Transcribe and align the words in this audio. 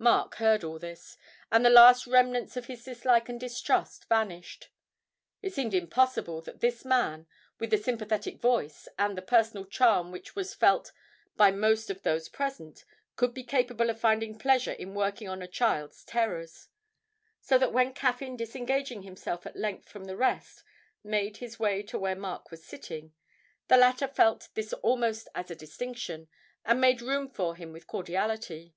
Mark 0.00 0.34
heard 0.38 0.64
all 0.64 0.80
this, 0.80 1.16
and 1.52 1.64
the 1.64 1.70
last 1.70 2.04
remnants 2.08 2.56
of 2.56 2.66
his 2.66 2.82
dislike 2.82 3.28
and 3.28 3.38
distrust 3.38 4.06
vanished; 4.08 4.70
it 5.40 5.54
seemed 5.54 5.72
impossible 5.72 6.40
that 6.42 6.58
this 6.58 6.84
man, 6.84 7.28
with 7.60 7.70
the 7.70 7.78
sympathetic 7.78 8.40
voice, 8.40 8.88
and 8.98 9.16
the 9.16 9.22
personal 9.22 9.64
charm 9.64 10.10
which 10.10 10.34
was 10.34 10.52
felt 10.52 10.90
by 11.36 11.52
most 11.52 11.90
of 11.90 12.02
those 12.02 12.28
present, 12.28 12.84
could 13.14 13.32
be 13.32 13.44
capable 13.44 13.88
of 13.88 14.00
finding 14.00 14.36
pleasure 14.36 14.72
in 14.72 14.96
working 14.96 15.28
on 15.28 15.42
a 15.42 15.46
child's 15.46 16.02
terrors. 16.02 16.66
So 17.40 17.56
that 17.56 17.72
when 17.72 17.94
Caffyn, 17.94 18.36
disengaging 18.36 19.02
himself 19.02 19.46
at 19.46 19.54
length 19.54 19.88
from 19.88 20.06
the 20.06 20.16
rest, 20.16 20.64
made 21.04 21.36
his 21.36 21.60
way 21.60 21.84
to 21.84 22.00
where 22.00 22.16
Mark 22.16 22.50
was 22.50 22.64
sitting, 22.64 23.12
the 23.68 23.76
latter 23.76 24.08
felt 24.08 24.48
this 24.54 24.72
almost 24.72 25.28
as 25.36 25.52
a 25.52 25.54
distinction, 25.54 26.26
and 26.64 26.80
made 26.80 27.00
room 27.00 27.30
for 27.30 27.54
him 27.54 27.70
with 27.72 27.86
cordiality. 27.86 28.74